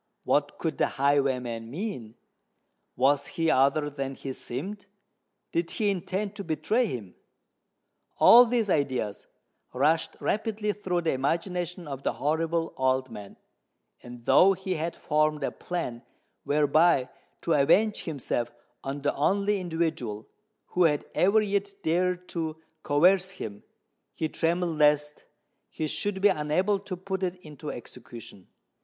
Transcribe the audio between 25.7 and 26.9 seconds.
should be unable